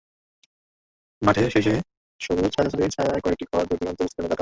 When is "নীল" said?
4.19-4.27